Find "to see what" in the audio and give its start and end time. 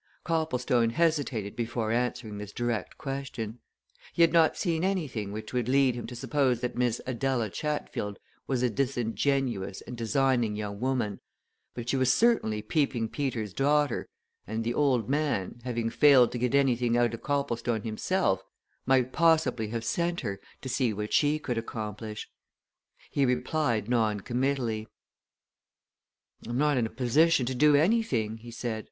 20.63-21.13